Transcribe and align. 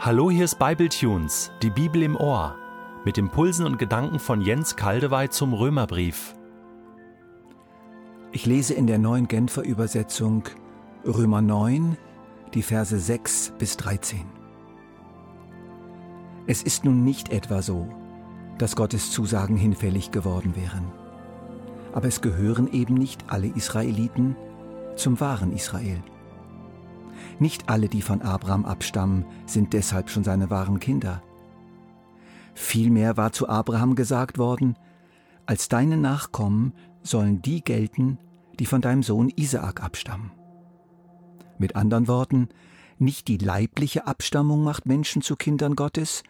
Hallo, 0.00 0.30
hier 0.30 0.44
ist 0.44 0.60
Bibletunes, 0.60 1.50
die 1.60 1.70
Bibel 1.70 2.04
im 2.04 2.14
Ohr, 2.14 2.54
mit 3.04 3.18
Impulsen 3.18 3.66
und 3.66 3.80
Gedanken 3.80 4.20
von 4.20 4.40
Jens 4.40 4.76
Kaldewey 4.76 5.28
zum 5.28 5.52
Römerbrief. 5.52 6.36
Ich 8.30 8.46
lese 8.46 8.74
in 8.74 8.86
der 8.86 8.98
neuen 8.98 9.26
Genfer 9.26 9.64
Übersetzung 9.64 10.44
Römer 11.04 11.42
9, 11.42 11.98
die 12.54 12.62
Verse 12.62 12.96
6 12.96 13.54
bis 13.58 13.76
13. 13.76 14.24
Es 16.46 16.62
ist 16.62 16.84
nun 16.84 17.02
nicht 17.02 17.32
etwa 17.32 17.60
so, 17.60 17.88
dass 18.58 18.76
Gottes 18.76 19.10
Zusagen 19.10 19.56
hinfällig 19.56 20.12
geworden 20.12 20.54
wären. 20.54 20.92
Aber 21.92 22.06
es 22.06 22.20
gehören 22.20 22.72
eben 22.72 22.94
nicht 22.94 23.24
alle 23.26 23.48
Israeliten 23.48 24.36
zum 24.94 25.18
wahren 25.18 25.52
Israel. 25.52 26.00
Nicht 27.38 27.68
alle, 27.68 27.88
die 27.88 28.02
von 28.02 28.22
Abraham 28.22 28.64
abstammen, 28.64 29.24
sind 29.46 29.72
deshalb 29.72 30.10
schon 30.10 30.24
seine 30.24 30.50
wahren 30.50 30.80
Kinder. 30.80 31.22
Vielmehr 32.54 33.16
war 33.16 33.32
zu 33.32 33.48
Abraham 33.48 33.94
gesagt 33.94 34.38
worden, 34.38 34.76
als 35.46 35.68
deine 35.68 35.96
Nachkommen 35.96 36.72
sollen 37.02 37.40
die 37.40 37.62
gelten, 37.62 38.18
die 38.58 38.66
von 38.66 38.80
deinem 38.80 39.02
Sohn 39.02 39.28
Isaak 39.28 39.82
abstammen. 39.82 40.32
Mit 41.58 41.76
anderen 41.76 42.08
Worten, 42.08 42.48
nicht 42.98 43.28
die 43.28 43.38
leibliche 43.38 44.06
Abstammung 44.06 44.64
macht 44.64 44.86
Menschen 44.86 45.22
zu 45.22 45.36
Kindern 45.36 45.76
Gottes, 45.76 46.24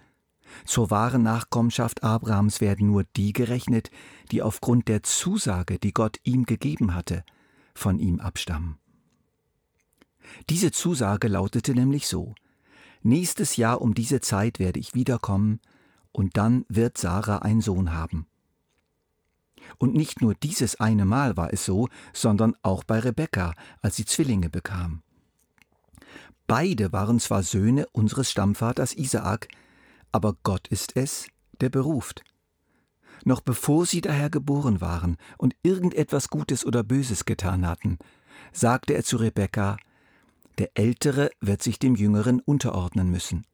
zur 0.64 0.90
wahren 0.90 1.22
Nachkommenschaft 1.22 2.02
Abrahams 2.02 2.60
werden 2.60 2.86
nur 2.86 3.04
die 3.16 3.32
gerechnet, 3.32 3.90
die 4.30 4.42
aufgrund 4.42 4.88
der 4.88 5.02
Zusage, 5.02 5.78
die 5.78 5.92
Gott 5.92 6.18
ihm 6.24 6.44
gegeben 6.44 6.94
hatte, 6.94 7.24
von 7.74 7.98
ihm 7.98 8.20
abstammen. 8.20 8.78
Diese 10.50 10.70
Zusage 10.70 11.28
lautete 11.28 11.74
nämlich 11.74 12.06
so 12.06 12.34
Nächstes 13.02 13.56
Jahr 13.56 13.80
um 13.80 13.94
diese 13.94 14.20
Zeit 14.20 14.58
werde 14.58 14.80
ich 14.80 14.94
wiederkommen, 14.94 15.60
und 16.12 16.36
dann 16.36 16.64
wird 16.68 16.98
Sarah 16.98 17.38
einen 17.38 17.60
Sohn 17.60 17.92
haben. 17.92 18.26
Und 19.78 19.94
nicht 19.94 20.20
nur 20.20 20.34
dieses 20.34 20.80
eine 20.80 21.04
Mal 21.04 21.36
war 21.36 21.52
es 21.52 21.64
so, 21.64 21.88
sondern 22.12 22.56
auch 22.62 22.84
bei 22.84 22.98
Rebekka, 22.98 23.54
als 23.82 23.96
sie 23.96 24.04
Zwillinge 24.04 24.48
bekam. 24.48 25.02
Beide 26.46 26.92
waren 26.92 27.20
zwar 27.20 27.42
Söhne 27.42 27.86
unseres 27.92 28.30
Stammvaters 28.30 28.94
Isaak, 28.94 29.48
aber 30.10 30.36
Gott 30.42 30.66
ist 30.68 30.96
es, 30.96 31.28
der 31.60 31.68
beruft. 31.68 32.24
Noch 33.24 33.40
bevor 33.40 33.84
sie 33.84 34.00
daher 34.00 34.30
geboren 34.30 34.80
waren 34.80 35.18
und 35.36 35.54
irgendetwas 35.62 36.30
Gutes 36.30 36.64
oder 36.64 36.82
Böses 36.82 37.26
getan 37.26 37.66
hatten, 37.66 37.98
sagte 38.52 38.94
er 38.94 39.04
zu 39.04 39.18
Rebekka, 39.18 39.76
der 40.58 40.70
Ältere 40.74 41.30
wird 41.40 41.62
sich 41.62 41.78
dem 41.78 41.94
Jüngeren 41.94 42.40
unterordnen 42.40 43.10
müssen. 43.10 43.46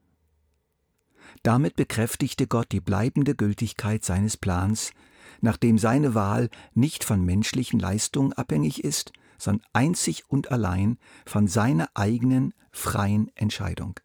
Damit 1.43 1.77
bekräftigte 1.77 2.47
Gott 2.47 2.73
die 2.73 2.81
bleibende 2.81 3.35
Gültigkeit 3.35 4.05
seines 4.05 4.37
Plans, 4.37 4.93
nachdem 5.41 5.79
seine 5.79 6.15
Wahl 6.15 6.49
nicht 6.75 7.05
von 7.05 7.25
menschlichen 7.25 7.79
Leistungen 7.79 8.33
abhängig 8.33 8.83
ist, 8.83 9.13
sondern 9.39 9.67
einzig 9.73 10.25
und 10.29 10.51
allein 10.51 10.99
von 11.27 11.47
seiner 11.49 11.89
eigenen 11.95 12.55
freien 12.73 13.31
Entscheidung. 13.37 14.01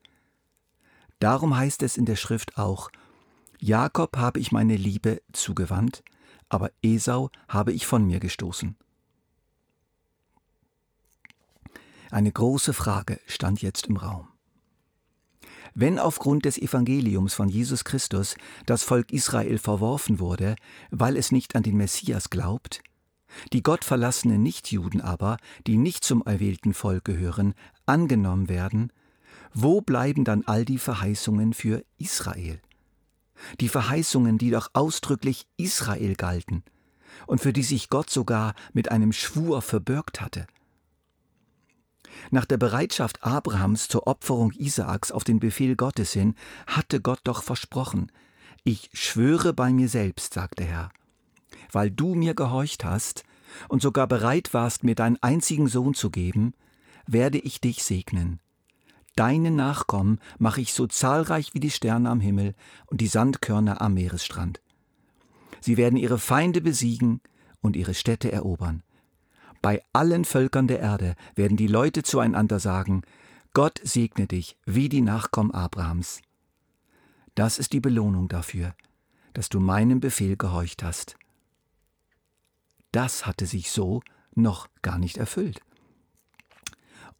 Darum 1.20 1.56
heißt 1.56 1.84
es 1.84 1.98
in 1.98 2.06
der 2.06 2.16
Schrift 2.16 2.58
auch, 2.58 2.90
Jakob 3.60 4.18
habe 4.18 4.40
ich 4.40 4.52
meine 4.52 4.76
Liebe 4.76 5.22
zugewandt, 5.34 6.04
aber 6.48 6.72
Esau 6.82 7.30
habe 7.48 7.74
ich 7.74 7.86
von 7.86 8.06
mir 8.06 8.20
gestoßen. 8.20 8.76
Eine 12.12 12.32
große 12.32 12.74
Frage 12.74 13.20
stand 13.28 13.62
jetzt 13.62 13.88
im 13.88 13.98
Raum. 13.98 14.28
Wenn 15.76 16.00
aufgrund 16.00 16.46
des 16.46 16.58
Evangeliums 16.58 17.36
von 17.36 17.50
Jesus 17.50 17.84
Christus 17.84 18.36
das 18.66 18.82
Volk 18.82 19.12
Israel 19.12 19.60
verworfen 19.60 20.20
wurde, 20.20 20.56
weil 20.90 21.16
es 21.16 21.32
nicht 21.32 21.56
an 21.56 21.62
den 21.62 21.78
Messias 21.78 22.32
glaubt, 22.32 22.82
die 23.54 23.62
gottverlassenen 23.62 24.42
Nichtjuden 24.42 25.02
aber, 25.02 25.38
die 25.68 25.78
nicht 25.78 26.04
zum 26.04 26.24
erwählten 26.26 26.74
Volk 26.74 27.06
gehören, 27.06 27.54
angenommen 27.86 28.50
werden, 28.50 28.92
wo 29.54 29.82
bleiben 29.82 30.24
dann 30.24 30.44
all 30.48 30.66
die 30.66 30.80
Verheißungen 30.80 31.54
für 31.54 31.84
Israel? 32.00 32.60
Die 33.62 33.70
Verheißungen, 33.70 34.40
die 34.40 34.50
doch 34.50 34.70
ausdrücklich 34.74 35.46
Israel 35.58 36.16
galten 36.16 36.64
und 37.28 37.40
für 37.40 37.54
die 37.54 37.64
sich 37.64 37.90
Gott 37.90 38.10
sogar 38.10 38.56
mit 38.74 38.90
einem 38.92 39.14
Schwur 39.14 39.62
verbürgt 39.62 40.22
hatte– 40.22 40.48
nach 42.32 42.46
der 42.46 42.58
Bereitschaft 42.58 43.24
Abrahams 43.24 43.88
zur 43.88 44.08
Opferung 44.08 44.52
Isaaks 44.52 45.12
auf 45.12 45.24
den 45.24 45.40
Befehl 45.40 45.76
Gottes 45.76 46.14
hin, 46.14 46.36
hatte 46.68 47.02
Gott 47.02 47.22
doch 47.24 47.44
versprochen, 47.44 48.12
ich 48.64 48.90
schwöre 48.94 49.54
bei 49.54 49.72
mir 49.72 49.88
selbst, 49.90 50.34
sagte 50.34 50.64
Herr, 50.64 50.90
weil 51.72 51.90
du 51.90 52.16
mir 52.16 52.34
gehorcht 52.34 52.84
hast 52.84 53.24
und 53.68 53.82
sogar 53.82 54.08
bereit 54.08 54.54
warst, 54.54 54.84
mir 54.84 54.96
deinen 54.96 55.18
einzigen 55.22 55.68
Sohn 55.68 55.94
zu 55.94 56.10
geben, 56.10 56.54
werde 57.08 57.40
ich 57.40 57.62
dich 57.62 57.84
segnen. 57.84 58.40
Deine 59.16 59.52
Nachkommen 59.52 60.20
mache 60.38 60.62
ich 60.62 60.74
so 60.74 60.88
zahlreich 60.88 61.54
wie 61.54 61.60
die 61.60 61.72
Sterne 61.72 62.10
am 62.10 62.20
Himmel 62.20 62.54
und 62.86 63.02
die 63.02 63.08
Sandkörner 63.08 63.82
am 63.82 63.96
Meeresstrand. 63.96 64.62
Sie 65.62 65.78
werden 65.78 65.98
ihre 65.98 66.20
Feinde 66.20 66.62
besiegen 66.62 67.22
und 67.62 67.76
ihre 67.76 67.94
Städte 67.94 68.32
erobern. 68.32 68.84
Bei 69.62 69.84
allen 69.94 70.26
Völkern 70.26 70.68
der 70.68 70.80
Erde 70.80 71.16
werden 71.36 71.58
die 71.58 71.68
Leute 71.68 72.04
zueinander 72.04 72.60
sagen, 72.60 73.02
Gott 73.54 73.82
segne 73.84 74.28
dich 74.28 74.58
wie 74.66 74.90
die 74.90 75.02
Nachkommen 75.02 75.52
Abrahams. 75.52 76.22
Das 77.36 77.60
ist 77.60 77.74
die 77.74 77.80
Belohnung 77.80 78.28
dafür, 78.28 78.74
dass 79.34 79.50
du 79.50 79.60
meinem 79.60 80.00
Befehl 80.00 80.38
gehorcht 80.38 80.84
hast. 80.84 81.18
Das 82.92 83.26
hatte 83.26 83.46
sich 83.46 83.72
so 83.72 84.02
noch 84.34 84.68
gar 84.82 84.98
nicht 84.98 85.18
erfüllt. 85.18 85.62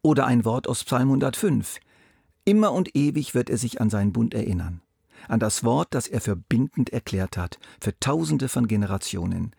Oder 0.02 0.26
ein 0.26 0.44
Wort 0.44 0.66
aus 0.66 0.84
Psalm 0.84 1.08
105. 1.08 1.78
Immer 2.44 2.72
und 2.72 2.96
ewig 2.96 3.34
wird 3.34 3.50
er 3.50 3.58
sich 3.58 3.80
an 3.80 3.90
seinen 3.90 4.12
Bund 4.12 4.34
erinnern, 4.34 4.80
an 5.28 5.40
das 5.40 5.62
Wort, 5.62 5.88
das 5.94 6.06
er 6.06 6.20
für 6.20 6.36
bindend 6.36 6.90
erklärt 6.90 7.36
hat, 7.36 7.58
für 7.80 7.98
tausende 8.00 8.48
von 8.48 8.66
Generationen. 8.66 9.54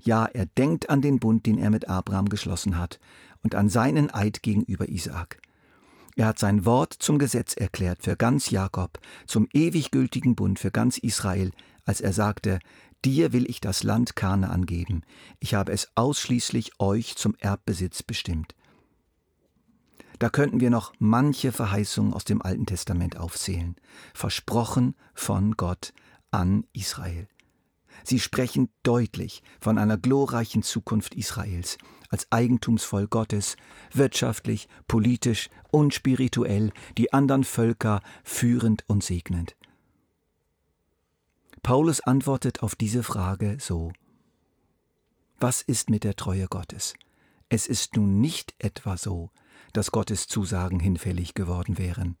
Ja, 0.00 0.26
er 0.26 0.46
denkt 0.46 0.90
an 0.90 1.02
den 1.02 1.18
Bund, 1.18 1.46
den 1.46 1.58
er 1.58 1.70
mit 1.70 1.88
Abraham 1.88 2.28
geschlossen 2.28 2.78
hat, 2.78 2.98
und 3.42 3.54
an 3.54 3.68
seinen 3.68 4.12
Eid 4.12 4.42
gegenüber 4.42 4.88
Isaak. 4.88 5.38
Er 6.14 6.26
hat 6.26 6.38
sein 6.38 6.64
Wort 6.64 6.92
zum 6.92 7.18
Gesetz 7.18 7.54
erklärt 7.54 8.02
für 8.02 8.16
ganz 8.16 8.50
Jakob, 8.50 8.98
zum 9.26 9.48
ewig 9.52 9.90
gültigen 9.90 10.34
Bund 10.34 10.58
für 10.58 10.70
ganz 10.70 10.98
Israel, 10.98 11.52
als 11.84 12.00
er 12.00 12.12
sagte, 12.12 12.58
Dir 13.04 13.32
will 13.32 13.50
ich 13.50 13.60
das 13.60 13.82
Land 13.82 14.14
Kana 14.14 14.50
angeben, 14.50 15.02
ich 15.40 15.54
habe 15.54 15.72
es 15.72 15.88
ausschließlich 15.96 16.78
euch 16.78 17.16
zum 17.16 17.34
Erbbesitz 17.40 18.02
bestimmt. 18.04 18.54
Da 20.20 20.30
könnten 20.30 20.60
wir 20.60 20.70
noch 20.70 20.92
manche 21.00 21.50
Verheißungen 21.50 22.14
aus 22.14 22.24
dem 22.24 22.42
Alten 22.42 22.64
Testament 22.64 23.16
aufzählen, 23.16 23.74
versprochen 24.14 24.94
von 25.14 25.56
Gott 25.56 25.92
an 26.30 26.64
Israel. 26.72 27.26
Sie 28.04 28.18
sprechen 28.18 28.68
deutlich 28.82 29.42
von 29.60 29.78
einer 29.78 29.96
glorreichen 29.96 30.62
Zukunft 30.62 31.14
Israels 31.14 31.78
als 32.08 32.30
Eigentumsvoll 32.30 33.08
Gottes, 33.08 33.56
wirtschaftlich, 33.92 34.68
politisch 34.86 35.48
und 35.70 35.94
spirituell 35.94 36.72
die 36.98 37.12
anderen 37.12 37.42
Völker 37.44 38.02
führend 38.22 38.84
und 38.88 39.02
segnend. 39.02 39.56
Paulus 41.62 42.00
antwortet 42.00 42.62
auf 42.62 42.74
diese 42.74 43.02
Frage 43.02 43.56
so 43.60 43.92
Was 45.38 45.62
ist 45.62 45.90
mit 45.90 46.04
der 46.04 46.16
Treue 46.16 46.48
Gottes? 46.48 46.94
Es 47.48 47.66
ist 47.66 47.96
nun 47.96 48.20
nicht 48.20 48.54
etwa 48.58 48.96
so, 48.96 49.30
dass 49.72 49.90
Gottes 49.90 50.26
Zusagen 50.26 50.80
hinfällig 50.80 51.34
geworden 51.34 51.78
wären, 51.78 52.16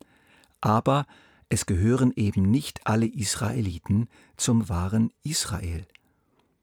aber 0.60 1.06
es 1.52 1.66
gehören 1.66 2.14
eben 2.16 2.50
nicht 2.50 2.86
alle 2.86 3.04
Israeliten 3.04 4.08
zum 4.38 4.70
wahren 4.70 5.12
Israel. 5.22 5.86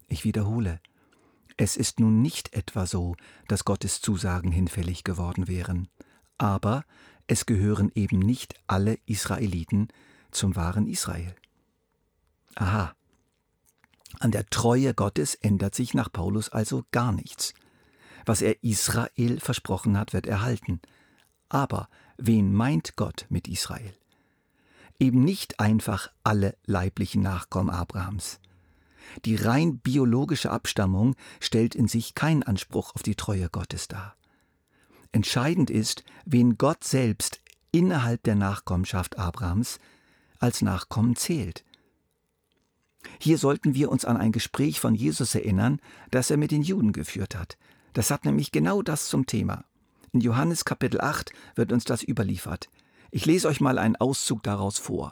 Ich 0.07 0.23
wiederhole, 0.23 0.81
es 1.57 1.77
ist 1.77 1.99
nun 1.99 2.23
nicht 2.23 2.53
etwa 2.53 2.87
so, 2.87 3.15
dass 3.47 3.65
Gottes 3.65 4.01
Zusagen 4.01 4.51
hinfällig 4.51 5.03
geworden 5.03 5.47
wären, 5.47 5.89
aber 6.39 6.85
es 7.27 7.45
gehören 7.45 7.91
eben 7.93 8.17
nicht 8.17 8.55
alle 8.65 8.97
Israeliten 9.05 9.89
zum 10.31 10.55
wahren 10.55 10.87
Israel. 10.87 11.35
Aha. 12.55 12.95
An 14.19 14.31
der 14.31 14.47
Treue 14.47 14.95
Gottes 14.95 15.35
ändert 15.35 15.75
sich 15.75 15.93
nach 15.93 16.11
Paulus 16.11 16.49
also 16.49 16.83
gar 16.89 17.11
nichts. 17.11 17.53
Was 18.25 18.41
er 18.41 18.63
Israel 18.63 19.39
versprochen 19.39 19.99
hat, 19.99 20.13
wird 20.13 20.25
erhalten. 20.25 20.81
Aber 21.47 21.89
wen 22.17 22.51
meint 22.51 22.95
Gott 22.95 23.27
mit 23.29 23.47
Israel? 23.47 23.93
Eben 24.99 25.23
nicht 25.23 25.59
einfach 25.59 26.11
alle 26.23 26.55
leiblichen 26.65 27.21
Nachkommen 27.21 27.69
Abrahams. 27.69 28.39
Die 29.25 29.35
rein 29.35 29.79
biologische 29.79 30.51
Abstammung 30.51 31.15
stellt 31.39 31.73
in 31.73 31.87
sich 31.87 32.13
keinen 32.13 32.43
Anspruch 32.43 32.93
auf 32.95 33.03
die 33.03 33.15
Treue 33.15 33.49
Gottes 33.49 33.87
dar. 33.87 34.15
Entscheidend 35.11 35.71
ist, 35.71 36.03
wen 36.25 36.57
Gott 36.57 36.83
selbst 36.83 37.41
innerhalb 37.71 38.23
der 38.23 38.35
Nachkommenschaft 38.35 39.17
Abrahams 39.17 39.79
als 40.39 40.61
Nachkommen 40.61 41.15
zählt. 41.15 41.63
Hier 43.19 43.37
sollten 43.37 43.73
wir 43.73 43.89
uns 43.89 44.05
an 44.05 44.17
ein 44.17 44.31
Gespräch 44.31 44.79
von 44.79 44.93
Jesus 44.93 45.33
erinnern, 45.33 45.79
das 46.11 46.29
er 46.29 46.37
mit 46.37 46.51
den 46.51 46.61
Juden 46.61 46.91
geführt 46.91 47.35
hat. 47.35 47.57
Das 47.93 48.11
hat 48.11 48.25
nämlich 48.25 48.51
genau 48.51 48.81
das 48.81 49.07
zum 49.07 49.25
Thema. 49.25 49.65
In 50.11 50.21
Johannes 50.21 50.65
Kapitel 50.65 51.01
8 51.01 51.31
wird 51.55 51.71
uns 51.71 51.85
das 51.85 52.07
überliefert. 52.07 52.69
Ich 53.11 53.25
lese 53.25 53.47
euch 53.47 53.61
mal 53.61 53.77
einen 53.77 53.95
Auszug 53.95 54.43
daraus 54.43 54.77
vor. 54.77 55.11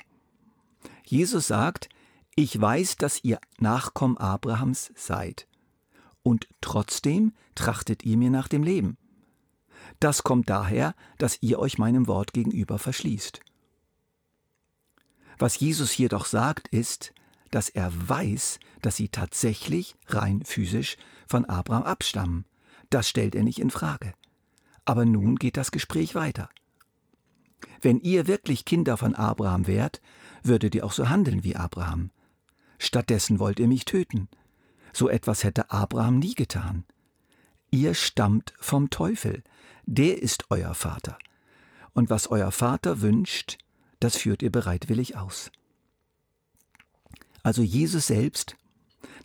Jesus 1.06 1.48
sagt, 1.48 1.90
ich 2.36 2.60
weiß, 2.60 2.98
dass 2.98 3.24
ihr 3.24 3.40
Nachkommen 3.60 4.18
Abrahams 4.18 4.92
seid. 4.96 5.48
Und 6.22 6.48
trotzdem 6.62 7.34
trachtet 7.56 8.04
ihr 8.04 8.18
mir 8.18 8.30
nach 8.30 8.48
dem 8.48 8.64
Leben. 8.64 8.98
Das 10.00 10.24
kommt 10.24 10.50
daher, 10.50 10.94
dass 11.18 11.42
ihr 11.42 11.60
euch 11.60 11.78
meinem 11.78 12.08
Wort 12.08 12.34
gegenüber 12.34 12.78
verschließt. 12.78 13.40
Was 15.40 15.60
Jesus 15.60 15.92
hier 15.92 16.10
doch 16.10 16.26
sagt, 16.26 16.68
ist, 16.68 17.14
dass 17.52 17.70
er 17.70 17.92
weiß, 18.10 18.60
dass 18.82 18.96
sie 18.96 19.10
tatsächlich 19.10 19.96
rein 20.08 20.44
physisch 20.44 20.98
von 21.28 21.46
Abraham 21.46 21.84
abstammen. 21.84 22.46
Das 22.90 23.08
stellt 23.08 23.36
er 23.36 23.44
nicht 23.44 23.60
in 23.60 23.70
Frage. 23.70 24.14
Aber 24.86 25.06
nun 25.06 25.36
geht 25.36 25.58
das 25.58 25.72
Gespräch 25.72 26.16
weiter. 26.16 26.50
Wenn 27.82 28.00
ihr 28.00 28.28
wirklich 28.28 28.66
Kinder 28.66 28.98
von 28.98 29.16
Abraham 29.16 29.68
wärt, 29.68 30.02
würdet 30.44 30.76
ihr 30.76 30.86
auch 30.86 30.92
so 30.92 31.10
handeln 31.10 31.44
wie 31.44 31.56
Abraham. 31.56 32.12
Stattdessen 32.80 33.40
wollt 33.40 33.60
ihr 33.60 33.68
mich 33.68 33.86
töten. 33.86 34.30
So 34.94 35.10
etwas 35.10 35.44
hätte 35.44 35.72
Abraham 35.72 36.20
nie 36.20 36.36
getan. 36.36 36.86
Ihr 37.72 37.94
stammt 37.94 38.54
vom 38.60 38.90
Teufel, 38.90 39.44
der 39.86 40.22
ist 40.22 40.46
euer 40.50 40.74
Vater. 40.74 41.18
Und 41.94 42.10
was 42.10 42.28
euer 42.28 42.52
Vater 42.52 43.02
wünscht, 43.02 43.58
das 44.00 44.16
führt 44.18 44.42
ihr 44.42 44.52
bereitwillig 44.52 45.18
aus. 45.18 45.52
Also 47.44 47.62
Jesus 47.62 48.08
selbst, 48.08 48.56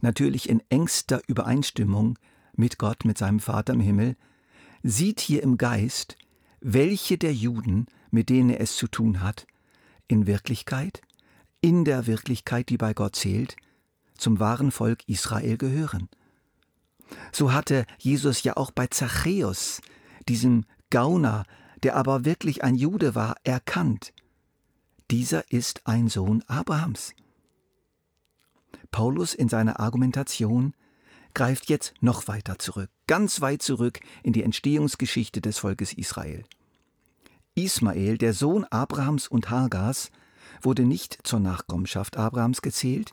natürlich 0.00 0.48
in 0.48 0.62
engster 0.68 1.22
Übereinstimmung 1.26 2.18
mit 2.54 2.78
Gott, 2.78 3.04
mit 3.04 3.18
seinem 3.18 3.40
Vater 3.40 3.72
im 3.72 3.80
Himmel, 3.80 4.16
sieht 4.82 5.20
hier 5.20 5.42
im 5.42 5.58
Geist, 5.58 6.16
welche 6.60 7.18
der 7.18 7.34
Juden, 7.34 7.86
mit 8.12 8.28
denen 8.28 8.50
er 8.50 8.60
es 8.60 8.76
zu 8.76 8.86
tun 8.86 9.20
hat, 9.20 9.46
in 10.06 10.26
Wirklichkeit, 10.26 11.00
in 11.60 11.84
der 11.84 12.06
Wirklichkeit, 12.06 12.68
die 12.68 12.76
bei 12.76 12.94
Gott 12.94 13.16
zählt, 13.16 13.56
zum 14.16 14.38
wahren 14.38 14.70
Volk 14.70 15.00
Israel 15.08 15.56
gehören. 15.56 16.08
So 17.32 17.52
hatte 17.52 17.86
Jesus 17.98 18.42
ja 18.44 18.56
auch 18.56 18.70
bei 18.70 18.86
Zachäus, 18.86 19.80
diesem 20.28 20.64
Gauner, 20.90 21.44
der 21.82 21.96
aber 21.96 22.24
wirklich 22.24 22.62
ein 22.62 22.76
Jude 22.76 23.14
war, 23.14 23.34
erkannt. 23.42 24.12
Dieser 25.10 25.50
ist 25.50 25.86
ein 25.86 26.08
Sohn 26.08 26.44
Abrahams. 26.46 27.14
Paulus 28.90 29.34
in 29.34 29.48
seiner 29.48 29.80
Argumentation 29.80 30.74
greift 31.34 31.68
jetzt 31.68 31.94
noch 32.00 32.28
weiter 32.28 32.58
zurück, 32.58 32.90
ganz 33.06 33.40
weit 33.40 33.62
zurück 33.62 34.00
in 34.22 34.32
die 34.32 34.42
Entstehungsgeschichte 34.42 35.40
des 35.40 35.58
Volkes 35.58 35.94
Israel. 35.94 36.44
Ismael, 37.54 38.18
der 38.18 38.32
Sohn 38.32 38.64
Abrahams 38.64 39.28
und 39.28 39.50
Hagars, 39.50 40.10
wurde 40.62 40.84
nicht 40.84 41.18
zur 41.24 41.40
Nachkommenschaft 41.40 42.16
Abrahams 42.16 42.62
gezählt. 42.62 43.12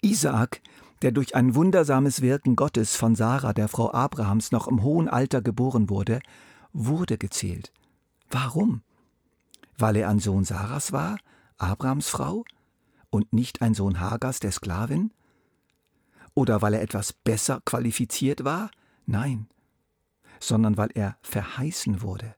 Isaak, 0.00 0.62
der 1.02 1.12
durch 1.12 1.34
ein 1.34 1.54
wundersames 1.54 2.22
Wirken 2.22 2.56
Gottes 2.56 2.96
von 2.96 3.14
Sarah, 3.14 3.52
der 3.52 3.68
Frau 3.68 3.92
Abrahams, 3.92 4.52
noch 4.52 4.66
im 4.66 4.82
hohen 4.82 5.08
Alter 5.08 5.42
geboren 5.42 5.90
wurde, 5.90 6.20
wurde 6.72 7.18
gezählt. 7.18 7.72
Warum? 8.30 8.82
Weil 9.78 9.96
er 9.96 10.08
ein 10.08 10.20
Sohn 10.20 10.44
Sarahs 10.44 10.92
war, 10.92 11.18
Abrahams 11.58 12.08
Frau, 12.08 12.44
und 13.10 13.32
nicht 13.32 13.62
ein 13.62 13.74
Sohn 13.74 14.00
Hagars, 14.00 14.40
der 14.40 14.52
Sklavin? 14.52 15.12
Oder 16.34 16.60
weil 16.62 16.74
er 16.74 16.82
etwas 16.82 17.12
besser 17.12 17.60
qualifiziert 17.64 18.44
war? 18.44 18.70
Nein, 19.06 19.48
sondern 20.40 20.76
weil 20.76 20.90
er 20.94 21.16
verheißen 21.22 22.02
wurde. 22.02 22.34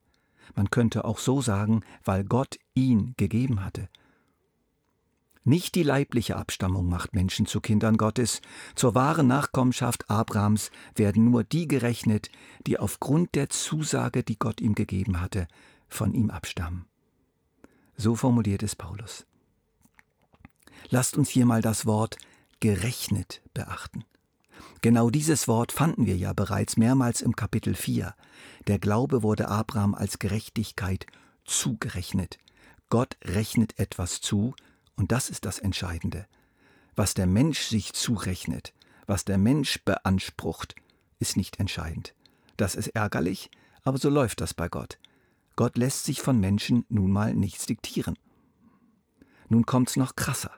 Man 0.58 0.70
könnte 0.70 1.04
auch 1.04 1.18
so 1.18 1.40
sagen, 1.40 1.84
weil 2.04 2.24
Gott 2.24 2.58
ihn 2.74 3.14
gegeben 3.16 3.64
hatte. 3.64 3.88
Nicht 5.44 5.76
die 5.76 5.84
leibliche 5.84 6.34
Abstammung 6.34 6.88
macht 6.88 7.14
Menschen 7.14 7.46
zu 7.46 7.60
Kindern 7.60 7.96
Gottes. 7.96 8.42
Zur 8.74 8.96
wahren 8.96 9.28
Nachkommenschaft 9.28 10.10
Abrahams 10.10 10.72
werden 10.96 11.30
nur 11.30 11.44
die 11.44 11.68
gerechnet, 11.68 12.28
die 12.66 12.76
aufgrund 12.76 13.36
der 13.36 13.50
Zusage, 13.50 14.24
die 14.24 14.36
Gott 14.36 14.60
ihm 14.60 14.74
gegeben 14.74 15.20
hatte, 15.20 15.46
von 15.86 16.12
ihm 16.12 16.28
abstammen. 16.28 16.86
So 17.96 18.16
formuliert 18.16 18.64
es 18.64 18.74
Paulus. 18.74 19.26
Lasst 20.90 21.16
uns 21.16 21.28
hier 21.28 21.46
mal 21.46 21.62
das 21.62 21.86
Wort 21.86 22.18
gerechnet 22.58 23.42
beachten. 23.54 24.04
Genau 24.80 25.10
dieses 25.10 25.48
Wort 25.48 25.72
fanden 25.72 26.06
wir 26.06 26.16
ja 26.16 26.32
bereits 26.32 26.76
mehrmals 26.76 27.20
im 27.20 27.34
Kapitel 27.34 27.74
4. 27.74 28.14
Der 28.66 28.78
Glaube 28.78 29.22
wurde 29.22 29.48
Abraham 29.48 29.94
als 29.94 30.18
Gerechtigkeit 30.18 31.06
zugerechnet. 31.44 32.38
Gott 32.90 33.16
rechnet 33.24 33.78
etwas 33.78 34.20
zu, 34.20 34.54
und 34.96 35.12
das 35.12 35.30
ist 35.30 35.44
das 35.44 35.58
Entscheidende. 35.58 36.26
Was 36.96 37.14
der 37.14 37.26
Mensch 37.26 37.62
sich 37.62 37.92
zurechnet, 37.92 38.72
was 39.06 39.24
der 39.24 39.38
Mensch 39.38 39.82
beansprucht, 39.84 40.74
ist 41.18 41.36
nicht 41.36 41.60
entscheidend. 41.60 42.14
Das 42.56 42.74
ist 42.74 42.88
ärgerlich, 42.88 43.50
aber 43.82 43.98
so 43.98 44.10
läuft 44.10 44.40
das 44.40 44.54
bei 44.54 44.68
Gott. 44.68 44.98
Gott 45.56 45.76
lässt 45.76 46.04
sich 46.04 46.20
von 46.20 46.38
Menschen 46.38 46.84
nun 46.88 47.10
mal 47.10 47.34
nichts 47.34 47.66
diktieren. 47.66 48.18
Nun 49.48 49.66
kommt's 49.66 49.96
noch 49.96 50.14
krasser. 50.14 50.52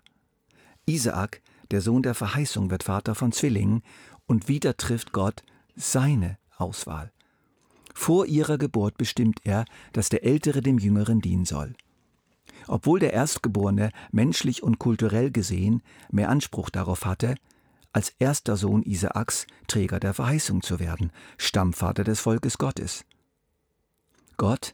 Isaak 0.86 1.40
der 1.70 1.80
Sohn 1.80 2.02
der 2.02 2.14
Verheißung 2.14 2.70
wird 2.70 2.82
Vater 2.82 3.14
von 3.14 3.32
Zwillingen 3.32 3.82
und 4.26 4.48
wieder 4.48 4.76
trifft 4.76 5.12
Gott 5.12 5.42
seine 5.76 6.38
Auswahl. 6.56 7.12
Vor 7.94 8.26
ihrer 8.26 8.58
Geburt 8.58 8.96
bestimmt 8.96 9.40
er, 9.44 9.64
dass 9.92 10.08
der 10.08 10.24
Ältere 10.24 10.60
dem 10.60 10.78
Jüngeren 10.78 11.20
dienen 11.20 11.44
soll. 11.44 11.74
Obwohl 12.66 13.00
der 13.00 13.12
Erstgeborene 13.12 13.90
menschlich 14.12 14.62
und 14.62 14.78
kulturell 14.78 15.30
gesehen 15.30 15.82
mehr 16.10 16.28
Anspruch 16.28 16.70
darauf 16.70 17.04
hatte, 17.04 17.34
als 17.92 18.10
erster 18.18 18.56
Sohn 18.56 18.82
Isaaks 18.82 19.46
Träger 19.66 19.98
der 19.98 20.14
Verheißung 20.14 20.62
zu 20.62 20.78
werden, 20.78 21.10
Stammvater 21.38 22.04
des 22.04 22.20
Volkes 22.20 22.58
Gottes. 22.58 23.04
Gott, 24.36 24.72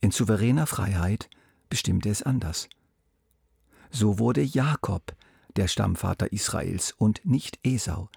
in 0.00 0.10
souveräner 0.10 0.66
Freiheit, 0.66 1.30
bestimmte 1.68 2.08
es 2.08 2.22
anders. 2.22 2.68
So 3.90 4.18
wurde 4.18 4.42
Jakob 4.42 5.14
der 5.56 5.68
Stammvater 5.68 6.32
Israels 6.32 6.92
und 6.96 7.24
nicht 7.24 7.58
Esau. 7.64 8.08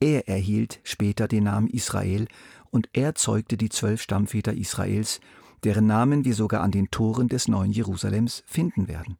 Er 0.00 0.28
erhielt 0.28 0.80
später 0.82 1.28
den 1.28 1.44
Namen 1.44 1.68
Israel 1.68 2.28
und 2.70 2.88
er 2.92 3.14
zeugte 3.14 3.56
die 3.56 3.70
zwölf 3.70 4.02
Stammväter 4.02 4.52
Israels, 4.52 5.20
deren 5.62 5.86
Namen 5.86 6.24
wir 6.24 6.34
sogar 6.34 6.62
an 6.62 6.72
den 6.72 6.90
Toren 6.90 7.28
des 7.28 7.48
neuen 7.48 7.72
Jerusalems 7.72 8.42
finden 8.46 8.88
werden. 8.88 9.16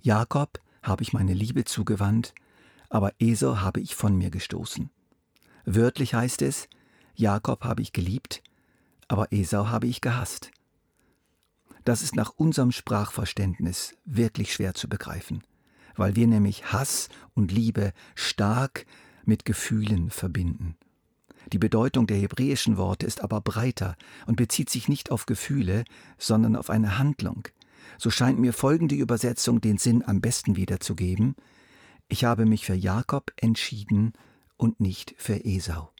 Jakob 0.00 0.60
habe 0.82 1.02
ich 1.02 1.12
meine 1.12 1.34
Liebe 1.34 1.64
zugewandt, 1.64 2.34
aber 2.88 3.12
Esau 3.18 3.56
habe 3.56 3.80
ich 3.80 3.94
von 3.96 4.16
mir 4.16 4.30
gestoßen. 4.30 4.90
Wörtlich 5.64 6.14
heißt 6.14 6.42
es, 6.42 6.68
Jakob 7.14 7.64
habe 7.64 7.82
ich 7.82 7.92
geliebt, 7.92 8.42
aber 9.08 9.32
Esau 9.32 9.66
habe 9.68 9.86
ich 9.86 10.00
gehasst. 10.00 10.52
Das 11.84 12.02
ist 12.02 12.14
nach 12.14 12.30
unserem 12.36 12.72
Sprachverständnis 12.72 13.96
wirklich 14.04 14.52
schwer 14.52 14.74
zu 14.74 14.88
begreifen 14.88 15.42
weil 16.00 16.16
wir 16.16 16.26
nämlich 16.26 16.72
Hass 16.72 17.10
und 17.34 17.52
Liebe 17.52 17.92
stark 18.14 18.86
mit 19.26 19.44
Gefühlen 19.44 20.08
verbinden. 20.08 20.76
Die 21.52 21.58
Bedeutung 21.58 22.06
der 22.06 22.16
hebräischen 22.16 22.78
Worte 22.78 23.04
ist 23.04 23.20
aber 23.22 23.42
breiter 23.42 23.96
und 24.26 24.36
bezieht 24.36 24.70
sich 24.70 24.88
nicht 24.88 25.10
auf 25.10 25.26
Gefühle, 25.26 25.84
sondern 26.16 26.56
auf 26.56 26.70
eine 26.70 26.96
Handlung. 26.96 27.48
So 27.98 28.08
scheint 28.08 28.38
mir 28.38 28.54
folgende 28.54 28.94
Übersetzung 28.94 29.60
den 29.60 29.76
Sinn 29.76 30.02
am 30.02 30.22
besten 30.22 30.56
wiederzugeben. 30.56 31.36
Ich 32.08 32.24
habe 32.24 32.46
mich 32.46 32.64
für 32.64 32.74
Jakob 32.74 33.30
entschieden 33.36 34.14
und 34.56 34.80
nicht 34.80 35.14
für 35.18 35.44
Esau. 35.44 35.92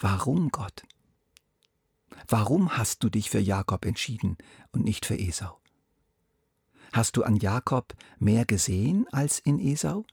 Warum, 0.00 0.48
Gott? 0.48 0.82
Warum 2.26 2.76
hast 2.76 3.04
du 3.04 3.08
dich 3.08 3.30
für 3.30 3.38
Jakob 3.38 3.84
entschieden 3.84 4.36
und 4.72 4.84
nicht 4.84 5.06
für 5.06 5.16
Esau? 5.16 5.60
Hast 6.96 7.18
du 7.18 7.24
an 7.24 7.36
Jakob 7.36 7.94
mehr 8.18 8.46
gesehen 8.46 9.06
als 9.12 9.38
in 9.38 9.58
Esau? 9.58 10.06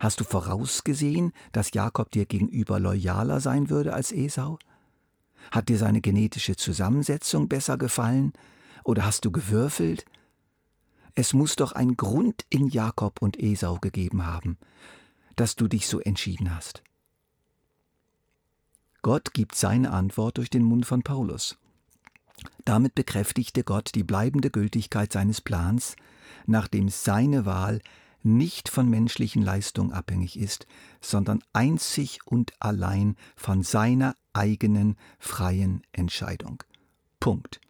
Hast 0.00 0.18
du 0.18 0.24
vorausgesehen, 0.24 1.32
dass 1.52 1.72
Jakob 1.72 2.10
dir 2.10 2.26
gegenüber 2.26 2.80
loyaler 2.80 3.38
sein 3.38 3.70
würde 3.70 3.92
als 3.92 4.10
Esau? 4.10 4.58
Hat 5.52 5.68
dir 5.68 5.78
seine 5.78 6.00
genetische 6.00 6.56
Zusammensetzung 6.56 7.48
besser 7.48 7.78
gefallen? 7.78 8.32
Oder 8.82 9.04
hast 9.04 9.24
du 9.24 9.30
gewürfelt? 9.30 10.04
Es 11.14 11.32
muss 11.32 11.54
doch 11.54 11.70
einen 11.70 11.96
Grund 11.96 12.44
in 12.50 12.66
Jakob 12.66 13.22
und 13.22 13.38
Esau 13.38 13.76
gegeben 13.76 14.26
haben, 14.26 14.58
dass 15.36 15.54
du 15.54 15.68
dich 15.68 15.86
so 15.86 16.00
entschieden 16.00 16.52
hast. 16.52 16.82
Gott 19.02 19.32
gibt 19.32 19.54
seine 19.54 19.92
Antwort 19.92 20.38
durch 20.38 20.50
den 20.50 20.64
Mund 20.64 20.86
von 20.86 21.04
Paulus. 21.04 21.56
Damit 22.64 22.94
bekräftigte 22.94 23.64
Gott 23.64 23.90
die 23.94 24.04
bleibende 24.04 24.50
Gültigkeit 24.50 25.12
seines 25.12 25.40
Plans, 25.40 25.96
nachdem 26.46 26.88
seine 26.88 27.44
Wahl 27.44 27.80
nicht 28.22 28.68
von 28.68 28.88
menschlichen 28.88 29.42
Leistungen 29.42 29.92
abhängig 29.92 30.38
ist, 30.38 30.66
sondern 31.00 31.42
einzig 31.52 32.20
und 32.26 32.52
allein 32.60 33.16
von 33.36 33.62
seiner 33.62 34.14
eigenen 34.32 34.96
freien 35.18 35.82
Entscheidung. 35.92 36.62
Punkt. 37.18 37.60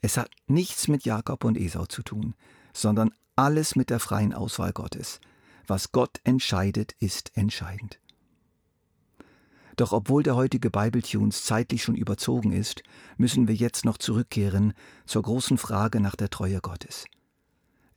Es 0.00 0.16
hat 0.16 0.30
nichts 0.46 0.88
mit 0.88 1.04
Jakob 1.04 1.44
und 1.44 1.56
Esau 1.56 1.86
zu 1.86 2.02
tun, 2.02 2.34
sondern 2.72 3.12
alles 3.36 3.76
mit 3.76 3.90
der 3.90 4.00
freien 4.00 4.34
Auswahl 4.34 4.72
Gottes. 4.72 5.20
Was 5.66 5.92
Gott 5.92 6.20
entscheidet, 6.24 6.92
ist 6.98 7.36
entscheidend. 7.36 8.01
Doch 9.76 9.92
obwohl 9.92 10.22
der 10.22 10.36
heutige 10.36 10.70
Bibletunes 10.70 11.44
zeitlich 11.44 11.82
schon 11.82 11.94
überzogen 11.94 12.52
ist, 12.52 12.82
müssen 13.16 13.48
wir 13.48 13.54
jetzt 13.54 13.84
noch 13.84 13.98
zurückkehren 13.98 14.74
zur 15.06 15.22
großen 15.22 15.58
Frage 15.58 16.00
nach 16.00 16.16
der 16.16 16.30
Treue 16.30 16.60
Gottes. 16.60 17.06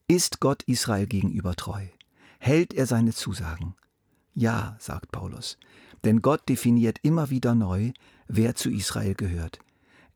Ist 0.07 0.39
Gott 0.39 0.63
Israel 0.63 1.07
gegenüber 1.07 1.55
treu? 1.55 1.87
Hält 2.39 2.73
er 2.73 2.85
seine 2.85 3.13
Zusagen? 3.13 3.75
Ja, 4.33 4.75
sagt 4.79 5.11
Paulus, 5.11 5.57
denn 6.03 6.21
Gott 6.21 6.47
definiert 6.47 6.99
immer 7.01 7.29
wieder 7.29 7.55
neu, 7.55 7.91
wer 8.27 8.55
zu 8.55 8.69
Israel 8.69 9.15
gehört. 9.15 9.59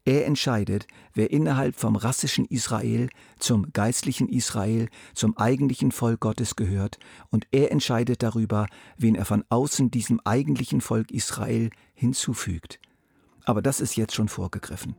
Er 0.10 0.26
entscheidet, 0.26 0.88
wer 1.14 1.30
innerhalb 1.30 1.76
vom 1.76 1.96
rassischen 1.96 2.46
Israel 2.46 3.12
zum 3.38 3.72
geistlichen 3.74 4.28
Israel, 4.28 4.90
zum 5.14 5.38
eigentlichen 5.38 5.92
Volk 5.92 6.22
Gottes 6.22 6.56
gehört, 6.56 6.98
und 7.30 7.46
er 7.52 7.72
entscheidet 7.72 8.24
darüber, 8.24 8.66
wen 8.98 9.14
er 9.14 9.26
von 9.26 9.44
außen 9.50 9.92
diesem 9.92 10.20
eigentlichen 10.22 10.82
Volk 10.82 11.12
Israel 11.12 11.70
hinzufügt. 11.94 12.80
Aber 13.46 13.62
das 13.62 13.82
ist 13.82 13.98
jetzt 13.98 14.16
schon 14.16 14.30
vorgegriffen. 14.30 14.96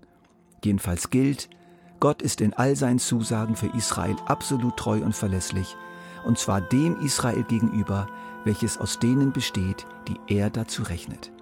Jedenfalls 0.65 1.11
gilt, 1.11 1.51
Gott 1.99 2.23
ist 2.23 2.41
in 2.41 2.55
all 2.55 2.77
seinen 2.77 3.01
Zusagen 3.01 3.57
für 3.57 3.75
Israel 3.77 4.15
absolut 4.27 4.77
treu 4.77 5.01
und 5.01 5.17
verlässlich, 5.17 5.75
und 6.25 6.39
zwar 6.39 6.61
dem 6.61 6.95
Israel 7.01 7.43
gegenüber, 7.43 8.09
welches 8.45 8.79
aus 8.79 9.01
denen 9.01 9.33
besteht, 9.33 9.87
die 10.07 10.33
er 10.33 10.51
dazu 10.51 10.85
rechnet. 10.85 11.33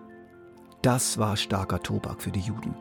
Das 0.80 1.18
war 1.18 1.36
starker 1.36 1.82
Tobak 1.82 2.22
für 2.22 2.30
die 2.30 2.40
Juden, 2.40 2.74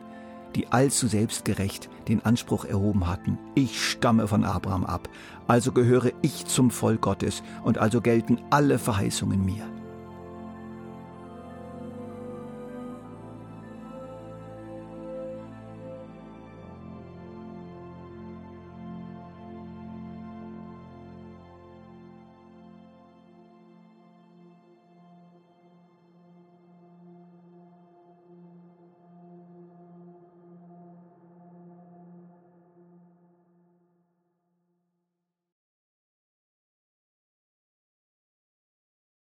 die 0.54 0.68
allzu 0.68 1.06
selbstgerecht 1.06 1.88
den 2.08 2.24
Anspruch 2.24 2.64
erhoben 2.64 3.06
hatten, 3.06 3.38
ich 3.54 3.82
stamme 3.82 4.26
von 4.28 4.44
Abraham 4.44 4.84
ab, 4.84 5.08
also 5.46 5.72
gehöre 5.72 6.12
ich 6.22 6.46
zum 6.46 6.70
Volk 6.70 7.02
Gottes 7.02 7.42
und 7.64 7.78
also 7.78 8.00
gelten 8.00 8.38
alle 8.50 8.78
Verheißungen 8.78 9.44
mir. 9.44 9.77